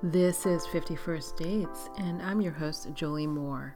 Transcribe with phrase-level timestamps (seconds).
[0.00, 3.74] This is 51st Dates, and I'm your host, Jolie Moore.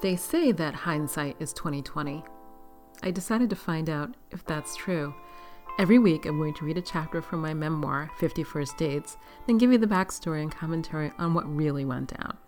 [0.00, 2.24] They say that hindsight is 2020.
[3.02, 5.14] I decided to find out if that's true.
[5.78, 9.70] Every week, I'm going to read a chapter from my memoir, 51st Dates, then give
[9.70, 12.38] you the backstory and commentary on what really went down.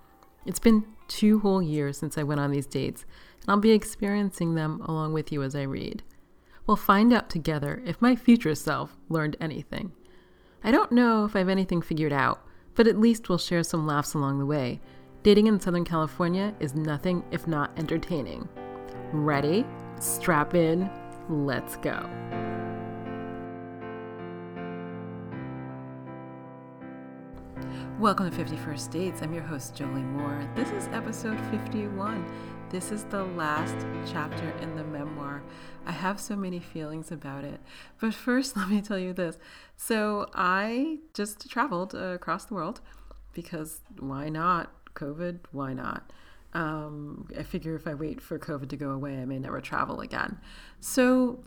[0.46, 3.04] It's been two whole years since I went on these dates,
[3.42, 6.02] and I'll be experiencing them along with you as I read.
[6.66, 9.92] We'll find out together if my future self learned anything.
[10.64, 13.86] I don't know if I have anything figured out but at least we'll share some
[13.86, 14.80] laughs along the way.
[15.22, 18.48] Dating in Southern California is nothing if not entertaining.
[19.12, 19.64] Ready?
[20.00, 20.90] Strap in.
[21.28, 22.08] Let's go.
[27.98, 29.22] Welcome to 51st Dates.
[29.22, 30.44] I'm your host, Jolie Moore.
[30.56, 32.24] This is episode 51.
[32.72, 33.76] This is the last
[34.10, 35.42] chapter in the memoir.
[35.84, 37.60] I have so many feelings about it.
[38.00, 39.36] But first, let me tell you this.
[39.76, 42.80] So, I just traveled uh, across the world
[43.34, 44.72] because why not?
[44.94, 46.14] COVID, why not?
[46.54, 50.00] Um, I figure if I wait for COVID to go away, I may never travel
[50.00, 50.38] again.
[50.80, 51.44] So,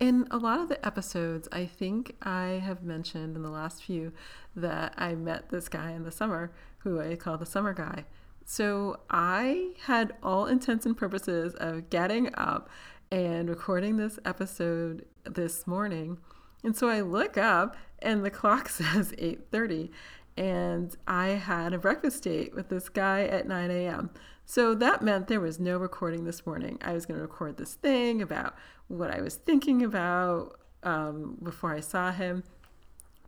[0.00, 4.12] in a lot of the episodes, I think I have mentioned in the last few
[4.56, 8.06] that I met this guy in the summer who I call the summer guy.
[8.50, 12.68] So I had all intents and purposes of getting up
[13.12, 16.18] and recording this episode this morning.
[16.64, 19.90] And so I look up and the clock says 8:30
[20.36, 24.10] and I had a breakfast date with this guy at 9 a.m.
[24.44, 26.76] So that meant there was no recording this morning.
[26.82, 28.56] I was going to record this thing about
[28.88, 32.42] what I was thinking about um, before I saw him,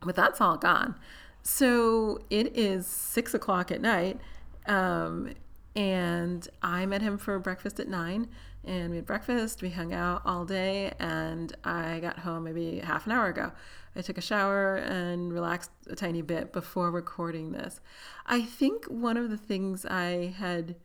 [0.01, 0.95] but that's all gone.
[1.43, 4.19] So it is six o'clock at night
[4.67, 5.33] um,
[5.75, 8.29] and I met him for breakfast at nine,
[8.63, 9.61] and we had breakfast.
[9.61, 13.51] We hung out all day, and I got home maybe half an hour ago.
[13.95, 17.79] I took a shower and relaxed a tiny bit before recording this.
[18.25, 20.75] I think one of the things I had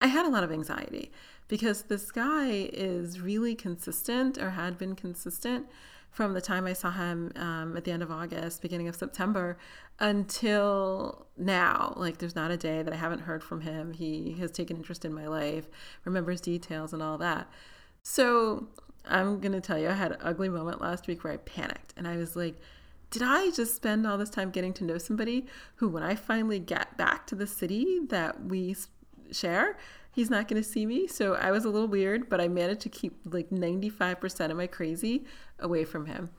[0.00, 1.12] I had a lot of anxiety
[1.46, 5.66] because this guy is really consistent or had been consistent
[6.10, 9.56] from the time I saw him um, at the end of August, beginning of September,
[9.98, 11.94] until now.
[11.96, 13.92] Like, there's not a day that I haven't heard from him.
[13.92, 15.68] He has taken interest in my life,
[16.04, 17.48] remembers details, and all that.
[18.02, 18.68] So,
[19.06, 21.94] I'm going to tell you, I had an ugly moment last week where I panicked
[21.96, 22.56] and I was like,
[23.10, 25.46] did I just spend all this time getting to know somebody
[25.76, 28.76] who, when I finally get back to the city that we
[29.32, 29.76] share,
[30.12, 31.06] he's not going to see me.
[31.06, 34.66] So I was a little weird, but I managed to keep like 95% of my
[34.66, 35.24] crazy
[35.58, 36.30] away from him.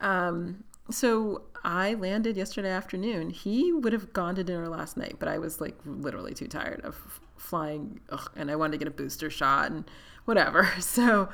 [0.00, 3.30] Um, so I landed yesterday afternoon.
[3.30, 6.80] He would have gone to dinner last night, but I was like literally too tired
[6.82, 9.84] of flying ugh, and I wanted to get a booster shot and
[10.24, 10.70] whatever.
[10.80, 11.28] So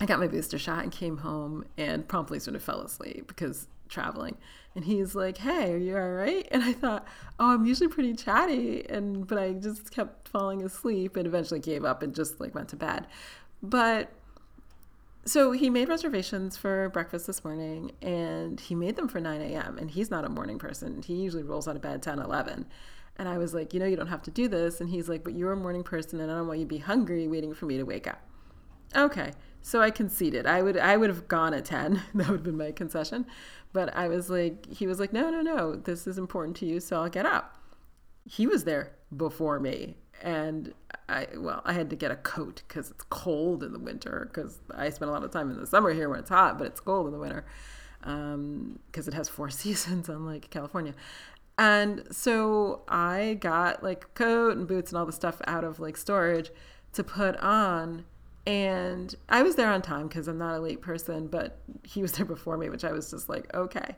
[0.00, 3.66] I got my booster shot and came home and promptly sort of fell asleep because
[3.88, 4.36] traveling.
[4.78, 7.04] And he's like, "Hey, are you all right?" And I thought,
[7.40, 11.84] "Oh, I'm usually pretty chatty," and but I just kept falling asleep and eventually gave
[11.84, 13.08] up and just like went to bed.
[13.60, 14.12] But
[15.24, 19.78] so he made reservations for breakfast this morning and he made them for 9 a.m.
[19.78, 21.02] And he's not a morning person.
[21.02, 22.64] He usually rolls out of bed 10, 11.
[23.16, 24.80] And I was like, you know, you don't have to do this.
[24.80, 26.78] And he's like, but you're a morning person and I don't want you to be
[26.78, 28.22] hungry waiting for me to wake up.
[28.94, 29.32] Okay.
[29.62, 30.46] So I conceded.
[30.46, 32.02] I would I would have gone at 10.
[32.14, 33.26] that would have been my concession.
[33.72, 36.80] But I was like, he was like, no, no, no, this is important to you,
[36.80, 37.60] so I'll get up.
[38.24, 39.96] He was there before me.
[40.22, 40.72] And
[41.08, 44.58] I, well, I had to get a coat because it's cold in the winter because
[44.74, 46.80] I spend a lot of time in the summer here when it's hot, but it's
[46.80, 47.44] cold in the winter
[48.00, 50.94] because um, it has four seasons, unlike California.
[51.58, 55.96] And so I got like coat and boots and all the stuff out of like
[55.96, 56.50] storage
[56.92, 58.04] to put on
[58.48, 62.12] and I was there on time because I'm not a late person, but he was
[62.16, 63.94] there before me, which I was just like, okay.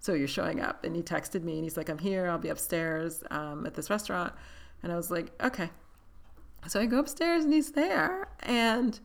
[0.00, 0.82] So you're showing up.
[0.82, 2.28] And he texted me and he's like, I'm here.
[2.28, 4.32] I'll be upstairs um, at this restaurant.
[4.82, 5.70] And I was like, okay.
[6.66, 8.26] So I go upstairs and he's there.
[8.40, 8.98] And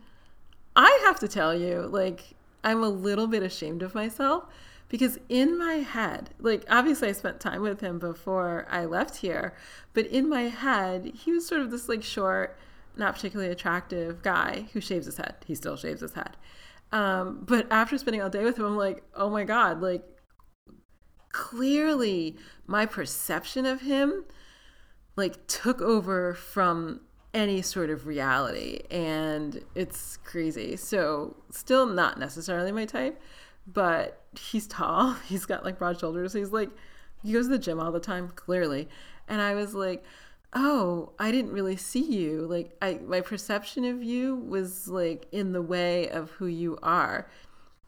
[0.75, 2.33] I have to tell you, like,
[2.63, 4.45] I'm a little bit ashamed of myself
[4.89, 9.53] because in my head, like, obviously I spent time with him before I left here,
[9.93, 12.57] but in my head, he was sort of this, like, short,
[12.97, 15.35] not particularly attractive guy who shaves his head.
[15.45, 16.37] He still shaves his head.
[16.91, 20.03] Um, but after spending all day with him, I'm like, oh my God, like
[21.31, 24.23] clearly my perception of him
[25.15, 27.01] like took over from
[27.33, 30.75] any sort of reality and it's crazy.
[30.75, 33.21] So still not necessarily my type,
[33.65, 35.13] but he's tall.
[35.27, 36.33] He's got like broad shoulders.
[36.33, 36.69] He's like
[37.23, 38.87] he goes to the gym all the time, clearly.
[39.27, 40.03] And I was like,
[40.53, 45.51] oh i didn't really see you like i my perception of you was like in
[45.51, 47.27] the way of who you are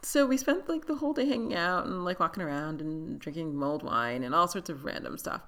[0.02, 3.56] so we spent like the whole day hanging out and like walking around and drinking
[3.56, 5.42] mulled wine and all sorts of random stuff.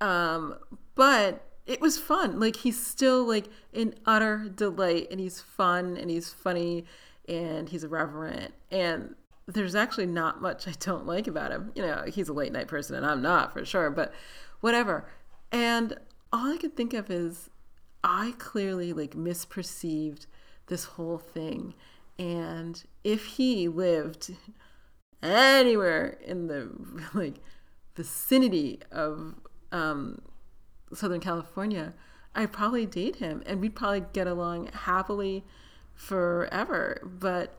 [0.00, 0.56] Um,
[0.94, 2.40] but it was fun.
[2.40, 6.86] Like he's still like in utter delight and he's fun and he's funny
[7.28, 9.14] and he's irreverent and
[9.46, 11.72] there's actually not much I don't like about him.
[11.74, 14.14] You know, he's a late night person and I'm not for sure, but
[14.60, 15.06] whatever.
[15.52, 15.98] And
[16.32, 17.50] all I could think of is
[18.02, 20.26] I clearly like misperceived
[20.66, 21.74] this whole thing.
[22.18, 24.34] And if he lived
[25.22, 26.70] anywhere in the
[27.14, 27.36] like
[27.94, 29.34] vicinity of
[29.72, 30.22] um,
[30.92, 31.94] Southern California,
[32.34, 35.44] I'd probably date him and we'd probably get along happily
[35.94, 37.00] forever.
[37.04, 37.54] But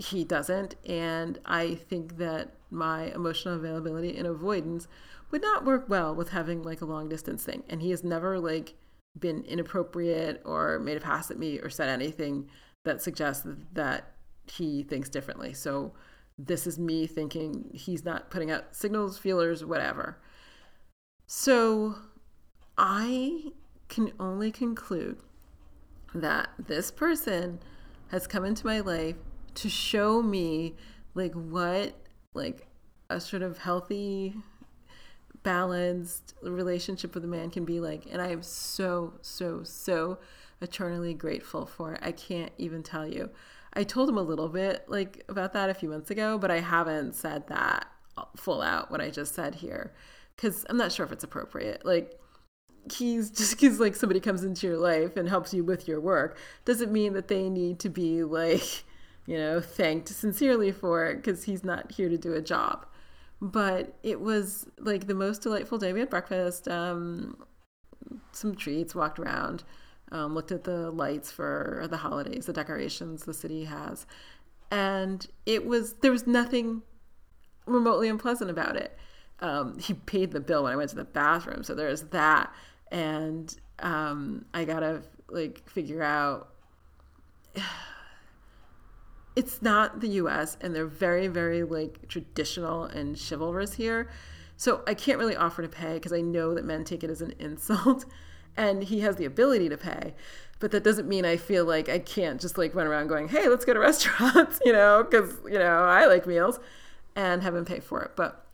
[0.00, 0.76] he doesn't.
[0.88, 4.88] And I think that my emotional availability and avoidance
[5.30, 7.62] would not work well with having like a long distance thing.
[7.68, 8.74] And he has never like
[9.18, 12.48] been inappropriate or made a pass at me or said anything
[12.84, 14.14] that suggests that
[14.46, 15.52] he thinks differently.
[15.52, 15.92] So
[16.38, 20.18] this is me thinking he's not putting out signals, feelers, whatever.
[21.26, 21.96] So
[22.78, 23.52] I
[23.88, 25.18] can only conclude
[26.14, 27.60] that this person
[28.08, 29.16] has come into my life
[29.54, 30.74] to show me
[31.14, 31.94] like what
[32.34, 32.66] like
[33.08, 34.34] a sort of healthy
[35.42, 38.04] balanced relationship with a man can be like.
[38.10, 40.18] And i am so so so
[40.60, 42.00] eternally grateful for it.
[42.02, 43.30] I can't even tell you.
[43.72, 46.60] I told him a little bit like about that a few months ago but i
[46.60, 47.86] haven't said that
[48.36, 49.92] full out what i just said here.
[50.36, 51.84] Because i'm not sure if it's appropriate.
[51.84, 52.18] Like
[52.92, 56.38] he's just because like somebody comes into your life and helps you with your work
[56.64, 58.84] doesn't mean that they need to be like
[59.30, 62.84] you know, thanked sincerely for it because he's not here to do a job.
[63.40, 65.92] But it was like the most delightful day.
[65.92, 67.36] We had breakfast, um,
[68.32, 69.62] some treats, walked around,
[70.10, 74.04] um, looked at the lights for the holidays, the decorations the city has.
[74.72, 76.82] And it was, there was nothing
[77.66, 78.98] remotely unpleasant about it.
[79.38, 81.62] Um, he paid the bill when I went to the bathroom.
[81.62, 82.52] So there's that.
[82.90, 86.48] And um, I got to like figure out
[89.36, 94.10] it's not the US and they're very, very like traditional and chivalrous here.
[94.56, 97.22] So I can't really offer to pay because I know that men take it as
[97.22, 98.04] an insult
[98.56, 100.14] and he has the ability to pay.
[100.58, 103.48] But that doesn't mean I feel like I can't just like run around going, hey,
[103.48, 106.60] let's go to restaurants, you know, because, you know, I like meals
[107.16, 108.12] and have him pay for it.
[108.16, 108.44] But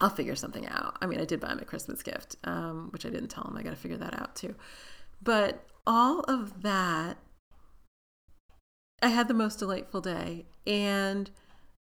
[0.00, 0.96] I'll figure something out.
[1.00, 3.56] I mean, I did buy him a Christmas gift, um, which I didn't tell him.
[3.56, 4.54] I got to figure that out too.
[5.22, 7.16] But all of that
[9.00, 10.46] I had the most delightful day.
[10.66, 11.30] And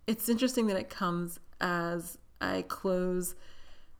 [0.06, 3.34] it's interesting that it comes as I close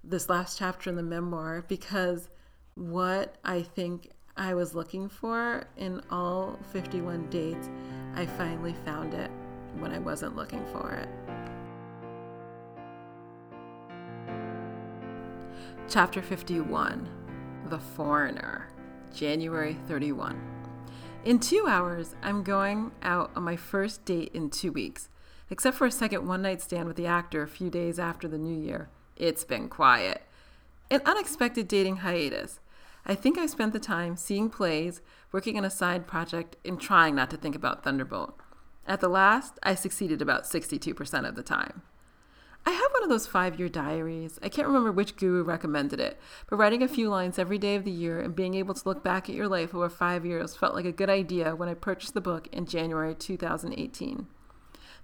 [0.04, 2.28] this last chapter in the memoir because
[2.74, 7.70] what I think I was looking for in all 51 dates,
[8.14, 9.30] I finally found it
[9.78, 11.08] when I wasn't looking for it.
[15.88, 17.08] Chapter 51
[17.70, 18.68] The Foreigner,
[19.14, 20.65] January 31.
[21.26, 25.08] In two hours, I'm going out on my first date in two weeks.
[25.50, 28.38] Except for a second one night stand with the actor a few days after the
[28.38, 30.22] new year, it's been quiet.
[30.88, 32.60] An unexpected dating hiatus.
[33.04, 35.02] I think I spent the time seeing plays,
[35.32, 38.38] working on a side project, and trying not to think about Thunderbolt.
[38.86, 41.82] At the last, I succeeded about 62% of the time.
[42.68, 44.40] I have one of those five year diaries.
[44.42, 46.18] I can't remember which guru recommended it,
[46.50, 49.04] but writing a few lines every day of the year and being able to look
[49.04, 52.14] back at your life over five years felt like a good idea when I purchased
[52.14, 54.26] the book in January 2018.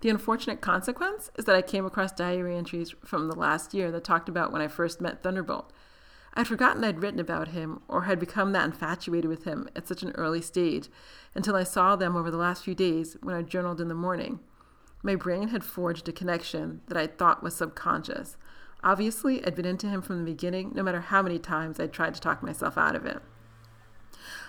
[0.00, 4.02] The unfortunate consequence is that I came across diary entries from the last year that
[4.02, 5.72] talked about when I first met Thunderbolt.
[6.34, 10.02] I'd forgotten I'd written about him or had become that infatuated with him at such
[10.02, 10.88] an early stage
[11.36, 14.40] until I saw them over the last few days when I journaled in the morning.
[15.02, 18.36] My brain had forged a connection that I thought was subconscious.
[18.84, 22.14] Obviously, I'd been into him from the beginning, no matter how many times I'd tried
[22.14, 23.20] to talk myself out of it.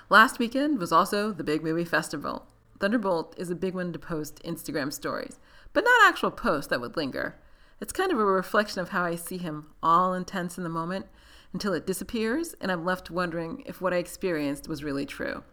[0.09, 2.47] Last weekend was also the big movie festival.
[2.79, 5.39] Thunderbolt is a big one to post Instagram stories,
[5.71, 7.35] but not actual posts that would linger.
[7.79, 11.07] It's kind of a reflection of how I see him, all intense in the moment,
[11.51, 15.43] until it disappears, and I'm left wondering if what I experienced was really true.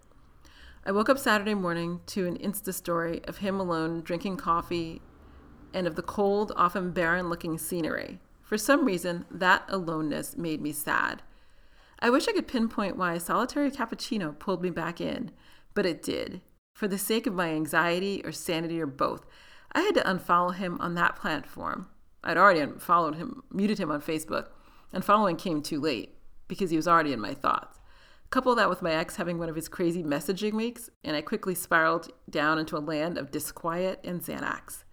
[0.84, 5.02] I woke up Saturday morning to an Insta story of him alone drinking coffee
[5.74, 8.18] and of the cold, often barren looking scenery.
[8.42, 11.22] For some reason, that aloneness made me sad.
[12.00, 15.32] I wish I could pinpoint why a solitary cappuccino pulled me back in,
[15.74, 16.40] but it did.
[16.74, 19.26] For the sake of my anxiety or sanity or both,
[19.72, 21.88] I had to unfollow him on that platform.
[22.24, 24.46] I'd already unfollowed him, muted him on Facebook,
[24.94, 26.16] and following came too late
[26.48, 27.79] because he was already in my thoughts.
[28.30, 31.54] Couple that with my ex having one of his crazy messaging weeks, and I quickly
[31.54, 34.84] spiraled down into a land of disquiet and Xanax.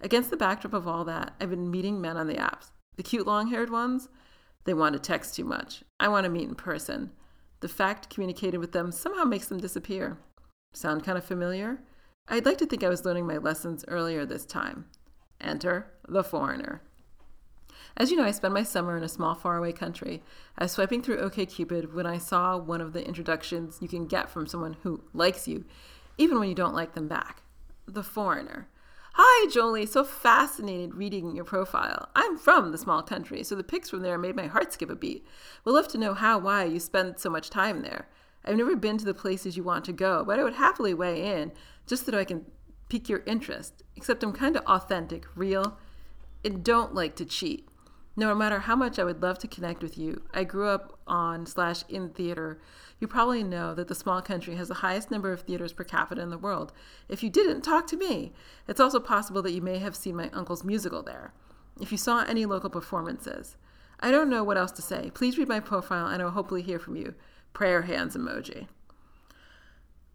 [0.00, 2.70] Against the backdrop of all that, I've been meeting men on the apps.
[2.96, 4.08] The cute long haired ones,
[4.64, 5.84] they want to text too much.
[6.00, 7.10] I want to meet in person.
[7.60, 10.18] The fact communicated with them somehow makes them disappear.
[10.72, 11.82] Sound kind of familiar?
[12.26, 14.86] I'd like to think I was learning my lessons earlier this time.
[15.40, 16.82] Enter the foreigner.
[17.96, 20.22] As you know, I spend my summer in a small faraway country.
[20.56, 24.30] I was swiping through OKCupid when I saw one of the introductions you can get
[24.30, 25.64] from someone who likes you,
[26.16, 27.42] even when you don't like them back.
[27.86, 28.68] The foreigner.
[29.14, 29.84] Hi, Jolie.
[29.84, 32.08] So fascinated reading your profile.
[32.16, 34.96] I'm from the small country, so the pics from there made my heart skip a
[34.96, 35.26] beat.
[35.64, 38.08] Would love to know how, why you spend so much time there.
[38.42, 41.40] I've never been to the places you want to go, but I would happily weigh
[41.40, 41.52] in
[41.86, 42.46] just so I can
[42.88, 43.82] pique your interest.
[43.96, 45.78] Except I'm kind of authentic, real,
[46.42, 47.68] and don't like to cheat.
[48.14, 51.46] No matter how much I would love to connect with you, I grew up on
[51.46, 52.60] slash in theater.
[53.00, 56.20] You probably know that the small country has the highest number of theaters per capita
[56.20, 56.72] in the world.
[57.08, 58.32] If you didn't, talk to me.
[58.68, 61.32] It's also possible that you may have seen my uncle's musical there.
[61.80, 63.56] If you saw any local performances.
[63.98, 65.10] I don't know what else to say.
[65.14, 67.14] Please read my profile and I will hopefully hear from you.
[67.54, 68.66] Prayer hands emoji.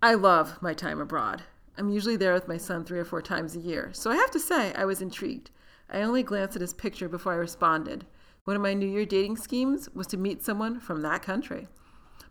[0.01, 1.44] I love my time abroad.
[1.77, 4.32] I'm usually there with my son three or four times a year, so I have
[4.32, 5.51] to say I was intrigued.
[5.89, 8.06] I only glanced at his picture before I responded.
[8.44, 11.67] One of my New Year dating schemes was to meet someone from that country.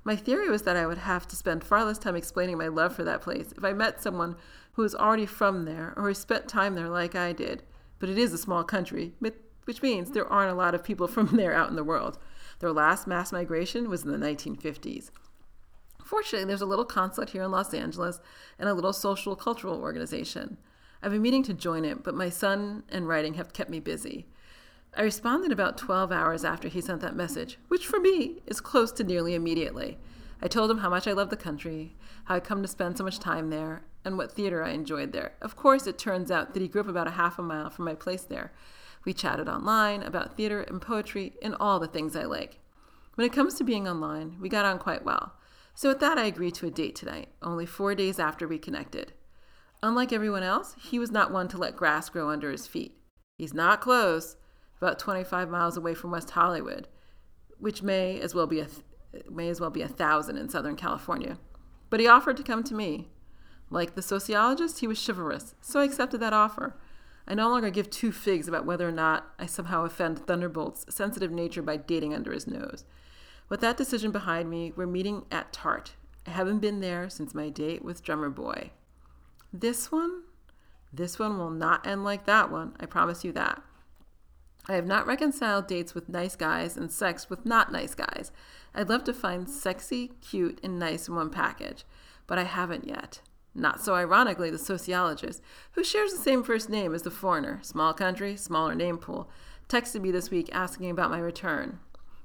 [0.04, 2.94] My theory was that I would have to spend far less time explaining my love
[2.94, 4.36] for that place if I met someone
[4.72, 7.62] who was already from there or who spent time there like I did.
[7.98, 9.14] But it is a small country,
[9.64, 12.18] which means there aren't a lot of people from there out in the world.
[12.60, 15.10] Their last mass migration was in the 1950s.
[16.04, 18.20] Fortunately, there's a little consulate here in Los Angeles
[18.58, 20.56] and a little social cultural organization.
[21.02, 24.26] I've been meaning to join it, but my son and writing have kept me busy.
[24.96, 28.92] I responded about 12 hours after he sent that message, which for me is close
[28.92, 29.98] to nearly immediately.
[30.40, 33.04] I told him how much I love the country, how I come to spend so
[33.04, 35.32] much time there, and what theater I enjoyed there.
[35.42, 37.84] Of course, it turns out that he grew up about a half a mile from
[37.84, 38.52] my place there.
[39.04, 42.58] We chatted online about theater and poetry and all the things I like.
[43.16, 45.34] When it comes to being online, we got on quite well.
[45.74, 49.12] So with that, I agreed to a date tonight, only four days after we connected.
[49.82, 52.98] Unlike everyone else, he was not one to let grass grow under his feet.
[53.38, 54.36] He's not close,
[54.78, 56.88] about 25 miles away from West Hollywood,
[57.58, 58.66] which may as well be a
[59.30, 61.38] may as well be a thousand in Southern California.
[61.88, 63.08] But he offered to come to me.
[63.70, 66.76] Like the sociologist, he was chivalrous, so I accepted that offer.
[67.26, 71.32] I no longer give two figs about whether or not I somehow offend Thunderbolt's sensitive
[71.32, 72.84] nature by dating under his nose.
[73.48, 75.94] With that decision behind me, we're meeting at Tart.
[76.26, 78.70] I haven't been there since my date with Drummer Boy.
[79.60, 80.24] This one?
[80.92, 83.62] This one will not end like that one, I promise you that.
[84.68, 88.32] I have not reconciled dates with nice guys and sex with not nice guys.
[88.74, 91.84] I'd love to find sexy, cute, and nice in one package,
[92.26, 93.22] but I haven't yet.
[93.54, 95.40] Not so ironically, the sociologist,
[95.72, 99.30] who shares the same first name as the foreigner, small country, smaller name pool,
[99.70, 101.78] texted me this week asking about my return.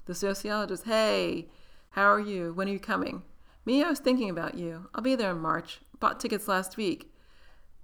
[0.05, 1.47] The sociologist, hey,
[1.91, 2.51] how are you?
[2.51, 3.23] When are you coming?
[3.65, 4.89] Me, I was thinking about you.
[4.93, 5.79] I'll be there in March.
[5.97, 7.07] Bought tickets last week.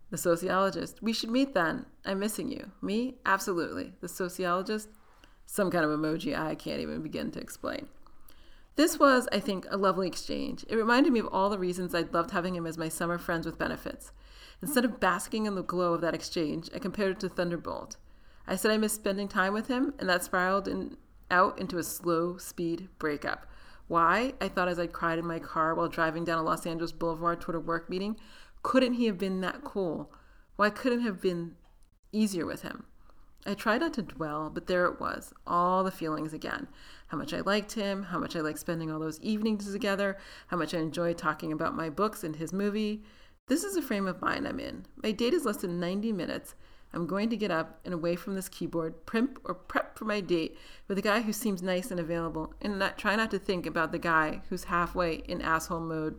[0.09, 1.85] The sociologist, we should meet then.
[2.05, 2.71] I'm missing you.
[2.81, 3.15] Me?
[3.25, 3.93] Absolutely.
[3.99, 4.89] The sociologist,
[5.45, 7.87] some kind of emoji I can't even begin to explain.
[8.77, 10.63] This was, I think, a lovely exchange.
[10.69, 13.45] It reminded me of all the reasons I'd loved having him as my summer friends
[13.45, 14.11] with benefits.
[14.61, 17.97] Instead of basking in the glow of that exchange, I compared it to Thunderbolt.
[18.47, 20.95] I said I missed spending time with him, and that spiraled in,
[21.29, 23.47] out into a slow speed breakup.
[23.87, 24.33] Why?
[24.39, 27.41] I thought as I cried in my car while driving down a Los Angeles Boulevard
[27.41, 28.17] toward a work meeting.
[28.67, 30.11] Couldn't he have been that cool?
[30.57, 31.55] Why couldn't have been
[32.11, 32.83] easier with him?
[33.45, 36.67] I tried not to dwell, but there it was, all the feelings again.
[37.07, 40.57] How much I liked him, how much I liked spending all those evenings together, how
[40.57, 43.05] much I enjoyed talking about my books and his movie.
[43.47, 44.85] This is the frame of mind I'm in.
[45.01, 46.55] My date is less than 90 minutes.
[46.91, 50.19] I'm going to get up and away from this keyboard, primp or prep for my
[50.19, 50.57] date
[50.89, 53.93] with a guy who seems nice and available, and not, try not to think about
[53.93, 56.17] the guy who's halfway in asshole mode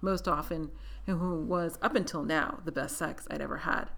[0.00, 0.70] most often
[1.18, 3.90] who was, up until now, the best sex I'd ever had.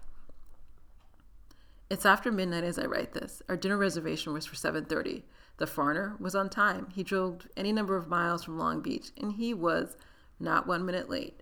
[1.89, 3.41] It's after midnight as I write this.
[3.47, 5.23] Our dinner reservation was for 7:30.
[5.57, 6.87] The foreigner was on time.
[6.93, 9.95] He drove any number of miles from Long Beach, and he was
[10.39, 11.41] not one minute late.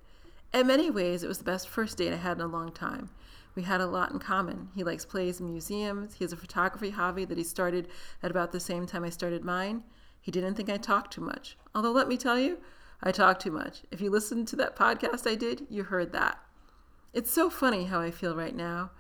[0.53, 3.09] In many ways, it was the best first date I had in a long time.
[3.55, 4.69] We had a lot in common.
[4.75, 6.15] He likes plays and museums.
[6.15, 7.87] He has a photography hobby that he started
[8.21, 9.83] at about the same time I started mine.
[10.19, 11.57] He didn't think I talked too much.
[11.73, 12.59] Although, let me tell you,
[13.03, 13.81] I talk too much.
[13.91, 16.39] If you listened to that podcast I did, you heard that.
[17.13, 18.91] It's so funny how I feel right now.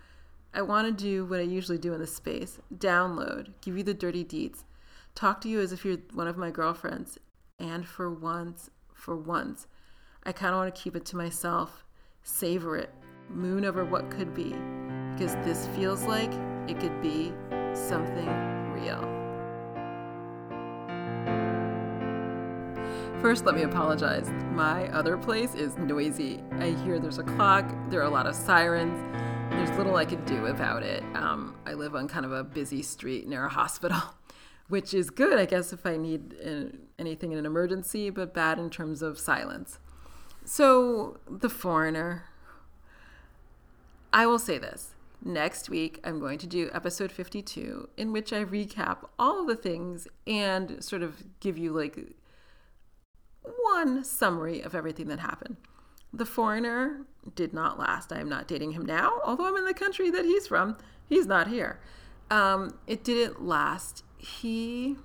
[0.53, 3.93] I want to do what I usually do in this space download, give you the
[3.93, 4.65] dirty deeds,
[5.15, 7.17] talk to you as if you're one of my girlfriends.
[7.59, 9.67] And for once, for once,
[10.23, 11.85] I kind of want to keep it to myself,
[12.23, 12.89] savor it,
[13.29, 14.55] moon over what could be,
[15.13, 16.33] because this feels like
[16.67, 17.31] it could be
[17.73, 18.27] something
[18.73, 19.20] real.
[23.21, 24.27] First, let me apologize.
[24.55, 26.41] My other place is noisy.
[26.53, 28.99] I hear there's a clock, there are a lot of sirens.
[29.51, 31.03] There's little I can do about it.
[31.13, 34.01] Um, I live on kind of a busy street near a hospital,
[34.69, 36.33] which is good, I guess, if I need
[36.97, 39.77] anything in an emergency, but bad in terms of silence.
[40.43, 42.23] So, The Foreigner.
[44.11, 44.95] I will say this.
[45.23, 50.07] Next week, I'm going to do episode 52, in which I recap all the things
[50.25, 52.15] and sort of give you like
[53.43, 55.57] one summary of everything that happened.
[56.13, 57.05] The foreigner
[57.35, 58.11] did not last.
[58.11, 60.77] I am not dating him now, although I'm in the country that he's from.
[61.07, 61.79] He's not here.
[62.29, 64.03] Um, it didn't last.
[64.17, 64.97] He,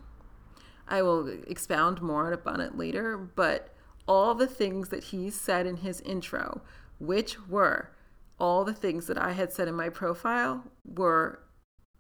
[0.89, 3.75] I will expound more upon it later, but
[4.09, 6.63] all the things that he said in his intro,
[6.99, 7.91] which were
[8.39, 11.41] all the things that I had said in my profile, were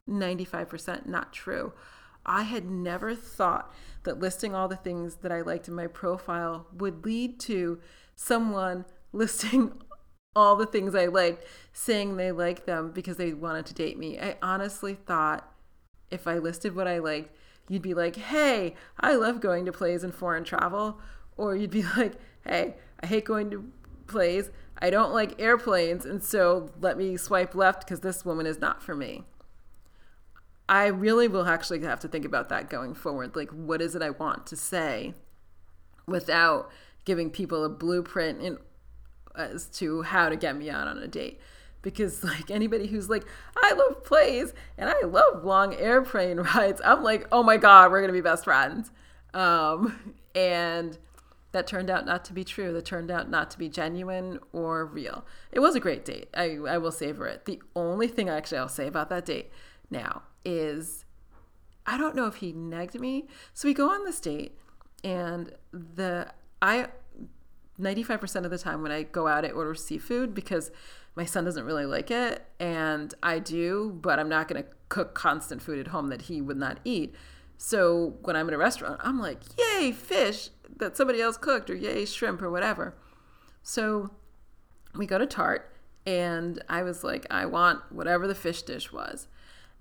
[0.08, 1.72] 95% not true.
[2.26, 6.66] I had never thought that listing all the things that I liked in my profile
[6.76, 7.80] would lead to
[8.14, 9.72] someone listing
[10.34, 14.18] all the things I liked, saying they liked them because they wanted to date me.
[14.18, 15.50] I honestly thought
[16.10, 17.34] if I listed what I liked,
[17.68, 21.00] you'd be like, hey, I love going to plays and foreign travel.
[21.36, 22.14] Or you'd be like,
[22.44, 23.72] hey, I hate going to
[24.06, 24.50] plays.
[24.78, 26.04] I don't like airplanes.
[26.04, 29.24] And so let me swipe left because this woman is not for me.
[30.68, 33.36] I really will actually have to think about that going forward.
[33.36, 35.14] Like, what is it I want to say
[36.06, 36.70] without
[37.04, 38.58] giving people a blueprint in,
[39.36, 41.40] as to how to get me out on a date?
[41.82, 43.24] Because, like, anybody who's like,
[43.56, 48.00] I love plays and I love long airplane rides, I'm like, oh my God, we're
[48.00, 48.90] going to be best friends.
[49.34, 50.98] Um, and
[51.52, 52.72] that turned out not to be true.
[52.72, 55.24] That turned out not to be genuine or real.
[55.52, 56.28] It was a great date.
[56.34, 57.44] I, I will savor it.
[57.44, 59.50] The only thing I actually I'll say about that date
[59.90, 61.04] now is
[61.84, 63.26] I don't know if he negged me.
[63.52, 64.58] So we go on this date
[65.04, 66.88] and the I
[67.78, 70.70] 95% of the time when I go out I order seafood because
[71.14, 75.14] my son doesn't really like it and I do, but I'm not going to cook
[75.14, 77.14] constant food at home that he would not eat.
[77.58, 81.74] So when I'm in a restaurant, I'm like, "Yay, fish that somebody else cooked or
[81.74, 82.94] yay, shrimp or whatever."
[83.62, 84.10] So
[84.94, 89.26] we go to Tart and I was like, "I want whatever the fish dish was."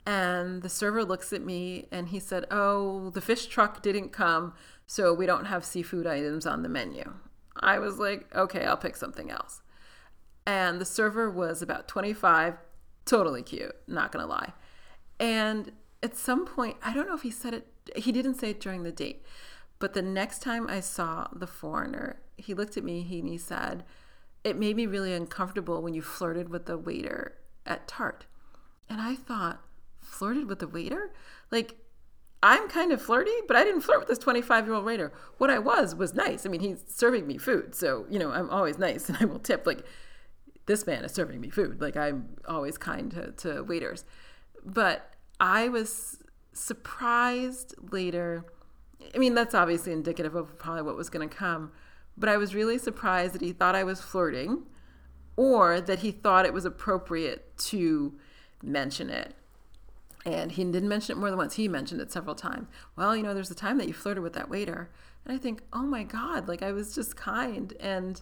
[0.05, 4.53] And the server looks at me and he said, Oh, the fish truck didn't come,
[4.85, 7.13] so we don't have seafood items on the menu.
[7.59, 9.61] I was like, Okay, I'll pick something else.
[10.45, 12.55] And the server was about 25,
[13.05, 14.53] totally cute, not gonna lie.
[15.19, 15.71] And
[16.03, 18.83] at some point, I don't know if he said it, he didn't say it during
[18.83, 19.23] the date,
[19.79, 23.83] but the next time I saw the foreigner, he looked at me and he said,
[24.43, 28.25] It made me really uncomfortable when you flirted with the waiter at Tart.
[28.87, 29.61] And I thought,
[30.05, 31.11] flirted with the waiter?
[31.51, 31.75] Like,
[32.43, 35.11] I'm kind of flirty, but I didn't flirt with this 25 year old waiter.
[35.37, 36.45] What I was was nice.
[36.45, 37.73] I mean, he's serving me food.
[37.73, 39.65] So, you know, I'm always nice and I will tip.
[39.65, 39.83] Like,
[40.67, 41.81] this man is serving me food.
[41.81, 44.05] Like, I'm always kind to, to waiters.
[44.63, 46.19] But I was
[46.53, 48.45] surprised later.
[49.13, 51.71] I mean, that's obviously indicative of probably what was going to come.
[52.17, 54.63] But I was really surprised that he thought I was flirting
[55.35, 58.13] or that he thought it was appropriate to
[58.63, 59.35] mention it.
[60.25, 61.55] And he didn't mention it more than once.
[61.55, 62.67] He mentioned it several times.
[62.95, 64.89] Well, you know, there's a time that you flirted with that waiter.
[65.23, 67.73] And I think, oh my God, like I was just kind.
[67.79, 68.21] And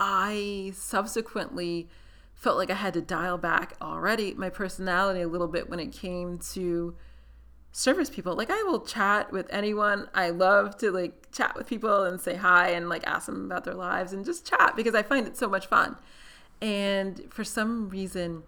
[0.00, 1.88] I subsequently
[2.34, 5.92] felt like I had to dial back already my personality a little bit when it
[5.92, 6.96] came to
[7.72, 8.34] service people.
[8.34, 10.08] Like I will chat with anyone.
[10.14, 13.64] I love to like chat with people and say hi and like ask them about
[13.64, 15.96] their lives and just chat because I find it so much fun.
[16.60, 18.42] And for some reason,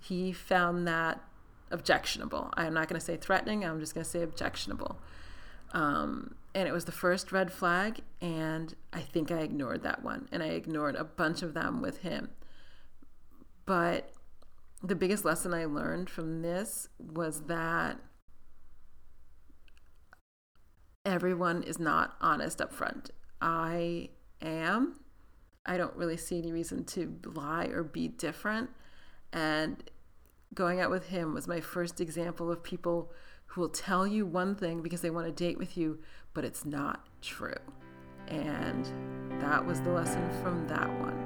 [0.00, 1.20] he found that
[1.72, 2.50] objectionable.
[2.56, 4.98] I'm not going to say threatening, I'm just going to say objectionable.
[5.72, 10.28] Um, and it was the first red flag, and I think I ignored that one,
[10.30, 12.28] and I ignored a bunch of them with him.
[13.64, 14.12] But
[14.82, 17.98] the biggest lesson I learned from this was that
[21.04, 23.10] everyone is not honest up front.
[23.40, 25.00] I am.
[25.64, 28.70] I don't really see any reason to lie or be different.
[29.32, 29.82] And
[30.54, 33.10] going out with him was my first example of people
[33.46, 35.98] who will tell you one thing because they want to date with you,
[36.34, 37.54] but it's not true.
[38.28, 38.86] And
[39.40, 41.18] that was the lesson from that one.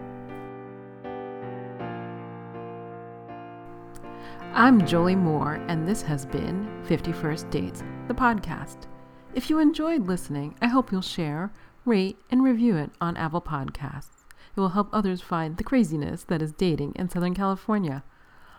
[4.54, 8.86] I'm Jolie Moore, and this has been 51st Dates, the podcast.
[9.34, 11.52] If you enjoyed listening, I hope you'll share,
[11.84, 14.24] rate, and review it on Apple Podcasts.
[14.56, 18.02] It will help others find the craziness that is dating in Southern California.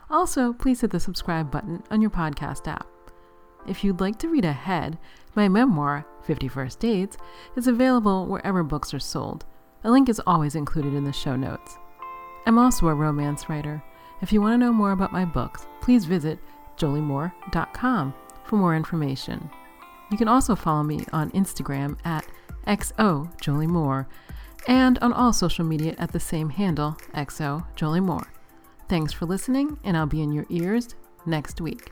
[0.09, 2.87] Also, please hit the subscribe button on your podcast app.
[3.67, 4.97] If you'd like to read ahead,
[5.35, 7.17] my memoir, 51st Dates,
[7.55, 9.45] is available wherever books are sold.
[9.83, 11.77] A link is always included in the show notes.
[12.45, 13.83] I'm also a romance writer.
[14.21, 16.39] If you want to know more about my books, please visit
[16.77, 18.13] joliemoore.com
[18.45, 19.49] for more information.
[20.09, 22.25] You can also follow me on Instagram at
[22.67, 23.29] XO
[24.67, 27.65] and on all social media at the same handle, XO
[28.89, 30.95] Thanks for listening, and I'll be in your ears
[31.25, 31.91] next week.